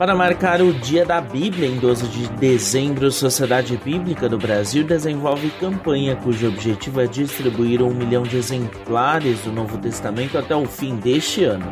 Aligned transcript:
Para 0.00 0.14
marcar 0.14 0.62
o 0.62 0.72
Dia 0.72 1.04
da 1.04 1.20
Bíblia, 1.20 1.68
em 1.68 1.76
12 1.76 2.08
de 2.08 2.26
dezembro, 2.38 3.08
a 3.08 3.10
Sociedade 3.10 3.76
Bíblica 3.76 4.30
do 4.30 4.38
Brasil 4.38 4.82
desenvolve 4.82 5.50
campanha 5.60 6.16
cujo 6.16 6.48
objetivo 6.48 7.02
é 7.02 7.06
distribuir 7.06 7.82
um 7.82 7.92
milhão 7.92 8.22
de 8.22 8.38
exemplares 8.38 9.40
do 9.40 9.52
Novo 9.52 9.76
Testamento 9.76 10.38
até 10.38 10.56
o 10.56 10.64
fim 10.64 10.96
deste 10.96 11.44
ano. 11.44 11.70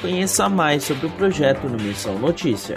Conheça 0.00 0.48
mais 0.48 0.82
sobre 0.82 1.06
o 1.06 1.10
projeto 1.10 1.68
no 1.68 1.80
Missão 1.80 2.18
Notícia. 2.18 2.74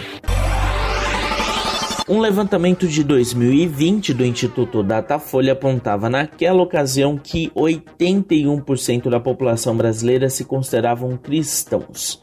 Um 2.07 2.19
levantamento 2.19 2.87
de 2.87 3.03
2020 3.03 4.13
do 4.13 4.23
Instituto 4.23 4.83
Datafolha 4.83 5.53
apontava 5.53 6.11
naquela 6.11 6.61
ocasião 6.61 7.17
que 7.17 7.49
81% 7.55 9.09
da 9.09 9.19
população 9.19 9.75
brasileira 9.75 10.29
se 10.29 10.45
consideravam 10.45 11.17
cristãos. 11.17 12.21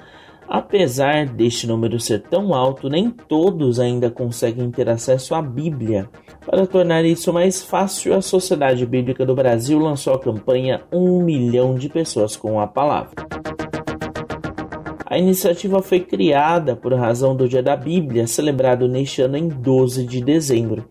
Apesar 0.48 1.26
deste 1.26 1.66
número 1.66 2.00
ser 2.00 2.22
tão 2.22 2.54
alto, 2.54 2.88
nem 2.88 3.10
todos 3.10 3.78
ainda 3.78 4.10
conseguem 4.10 4.70
ter 4.70 4.88
acesso 4.88 5.34
à 5.34 5.42
Bíblia. 5.42 6.08
Para 6.46 6.66
tornar 6.66 7.04
isso 7.04 7.30
mais 7.34 7.62
fácil, 7.62 8.14
a 8.14 8.22
Sociedade 8.22 8.86
Bíblica 8.86 9.26
do 9.26 9.34
Brasil 9.34 9.78
lançou 9.78 10.14
a 10.14 10.18
campanha 10.18 10.82
Um 10.90 11.22
Milhão 11.22 11.74
de 11.74 11.90
Pessoas 11.90 12.34
com 12.34 12.58
a 12.58 12.66
Palavra. 12.66 13.26
A 15.04 15.18
iniciativa 15.18 15.82
foi 15.82 16.00
criada 16.00 16.74
por 16.74 16.94
razão 16.94 17.36
do 17.36 17.46
Dia 17.46 17.62
da 17.62 17.76
Bíblia, 17.76 18.26
celebrado 18.26 18.88
neste 18.88 19.20
ano 19.20 19.36
em 19.36 19.48
12 19.48 20.06
de 20.06 20.22
dezembro. 20.22 20.86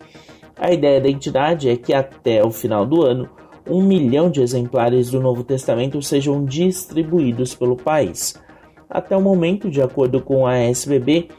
A 0.55 0.71
ideia 0.71 1.02
da 1.02 1.10
entidade 1.10 1.68
é 1.68 1.76
que 1.76 1.94
até 1.94 2.44
o 2.44 2.52
final 2.52 2.85
do 2.85 3.02
ano, 3.04 3.27
um 3.68 3.82
milhão 3.82 4.30
de 4.30 4.41
exemplares 4.41 5.10
do 5.10 5.20
Novo 5.20 5.44
Testamento 5.44 5.99
sejam 6.02 6.46
distribuídos 6.46 7.55
pelo 7.55 7.76
país. 7.76 8.40
Até 8.90 9.16
o 9.16 9.22
momento, 9.22 9.70
de 9.70 9.82
acordo 9.82 10.22
com 10.22 10.48
a 10.48 10.58
SBB, 10.58 11.30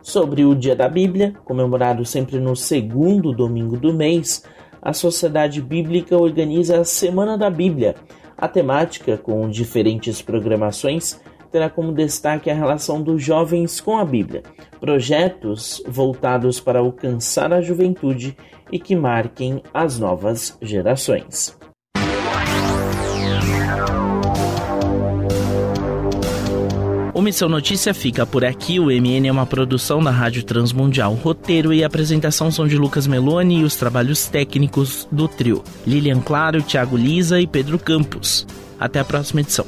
Sobre 0.00 0.46
o 0.46 0.54
Dia 0.54 0.74
da 0.74 0.88
Bíblia, 0.88 1.34
comemorado 1.44 2.06
sempre 2.06 2.40
no 2.40 2.56
segundo 2.56 3.32
domingo 3.32 3.76
do 3.76 3.92
mês, 3.92 4.44
a 4.80 4.94
Sociedade 4.94 5.60
Bíblica 5.60 6.16
organiza 6.16 6.80
a 6.80 6.84
Semana 6.84 7.36
da 7.36 7.50
Bíblia. 7.50 7.94
A 8.34 8.48
temática, 8.48 9.18
com 9.18 9.50
diferentes 9.50 10.22
programações, 10.22 11.20
terá 11.50 11.70
como 11.70 11.92
destaque 11.92 12.50
a 12.50 12.54
relação 12.54 13.02
dos 13.02 13.22
jovens 13.22 13.80
com 13.80 13.96
a 13.96 14.04
Bíblia, 14.04 14.42
projetos 14.80 15.82
voltados 15.86 16.60
para 16.60 16.80
alcançar 16.80 17.52
a 17.52 17.60
juventude 17.60 18.36
e 18.70 18.78
que 18.78 18.96
marquem 18.96 19.62
as 19.72 19.98
novas 19.98 20.56
gerações. 20.60 21.56
O 27.16 27.22
Missão 27.22 27.48
Notícia 27.48 27.94
fica 27.94 28.26
por 28.26 28.44
aqui. 28.44 28.78
O 28.78 28.88
MN 28.88 29.26
é 29.26 29.32
uma 29.32 29.46
produção 29.46 30.04
da 30.04 30.10
Rádio 30.10 30.42
Transmundial. 30.44 31.14
roteiro 31.14 31.72
e 31.72 31.82
apresentação 31.82 32.50
são 32.50 32.68
de 32.68 32.76
Lucas 32.76 33.06
Meloni 33.06 33.60
e 33.60 33.64
os 33.64 33.74
trabalhos 33.74 34.28
técnicos 34.28 35.08
do 35.10 35.26
trio. 35.26 35.64
Lilian 35.86 36.20
Claro, 36.20 36.62
Thiago 36.62 36.94
Lisa 36.94 37.40
e 37.40 37.46
Pedro 37.46 37.78
Campos. 37.78 38.46
Até 38.78 39.00
a 39.00 39.04
próxima 39.04 39.40
edição. 39.40 39.64